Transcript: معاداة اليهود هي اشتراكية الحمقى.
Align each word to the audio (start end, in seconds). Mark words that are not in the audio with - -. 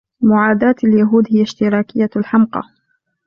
معاداة 0.21 0.75
اليهود 0.83 1.25
هي 1.29 1.41
اشتراكية 1.43 2.09
الحمقى. 2.15 2.61